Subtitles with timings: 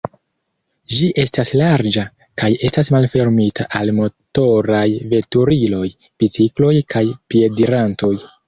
[0.93, 2.05] Ĝi estas larĝa
[2.43, 4.83] kaj estas malfermita al motoraj
[5.15, 5.85] veturiloj,
[6.25, 8.15] bicikloj kaj piedirantoj.